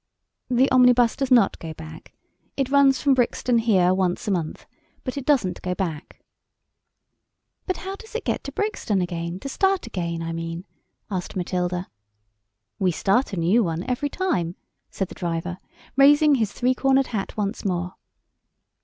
"The 0.49 0.71
omnibus 0.71 1.15
does 1.15 1.29
not 1.29 1.59
go 1.59 1.75
back. 1.75 2.15
It 2.57 2.71
runs 2.71 2.99
from 2.99 3.13
Brixton 3.13 3.59
here 3.59 3.93
once 3.93 4.27
a 4.27 4.31
month, 4.31 4.65
but 5.03 5.15
it 5.15 5.27
doesn't 5.27 5.61
go 5.61 5.75
back." 5.75 6.23
"But 7.67 7.77
how 7.77 7.95
does 7.97 8.15
it 8.15 8.25
get 8.25 8.43
to 8.45 8.51
Brixton 8.51 8.99
again, 8.99 9.39
to 9.41 9.47
start 9.47 9.85
again, 9.85 10.23
I 10.23 10.31
mean," 10.33 10.65
asked 11.11 11.35
Matilda. 11.35 11.87
"We 12.79 12.89
start 12.91 13.31
a 13.33 13.37
new 13.37 13.63
one 13.63 13.83
every 13.87 14.09
time," 14.09 14.55
said 14.89 15.07
the 15.07 15.13
driver, 15.13 15.59
raising 15.95 16.33
his 16.33 16.51
three 16.51 16.73
cornered 16.73 17.05
hat 17.13 17.37
once 17.37 17.63
more. 17.63 17.93